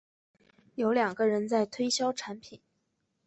[0.73, 2.59] 有两个人在推销产品